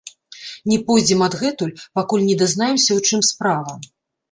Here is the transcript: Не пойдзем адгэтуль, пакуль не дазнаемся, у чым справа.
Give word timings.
Не 0.71 0.77
пойдзем 0.87 1.21
адгэтуль, 1.27 1.75
пакуль 1.99 2.25
не 2.31 2.35
дазнаемся, 2.41 2.91
у 2.99 3.07
чым 3.07 3.21
справа. 3.31 3.79